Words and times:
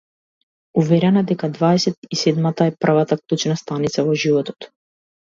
Уверена 0.83 1.21
дека 1.31 1.49
дваесет 1.57 2.09
и 2.15 2.19
седмата 2.21 2.67
е 2.71 2.75
првата 2.87 3.19
клучна 3.25 3.59
станица 3.63 4.07
во 4.09 4.17
животот. 4.25 4.69